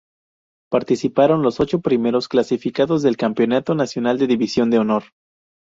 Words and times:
Participaron 0.71 1.43
los 1.43 1.59
ocho 1.59 1.79
primeros 1.79 2.27
clasificados 2.27 3.03
del 3.03 3.17
Campeonato 3.17 3.75
Nacional 3.75 4.17
de 4.17 4.25
División 4.25 4.71
de 4.71 4.79
Honor. 4.79 5.03